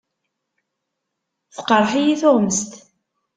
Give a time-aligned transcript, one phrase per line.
[1.55, 2.71] Teqreḥ-iyi tuɣmest.